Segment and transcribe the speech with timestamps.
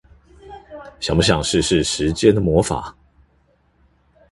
[0.99, 2.97] 想不想試試時間的魔法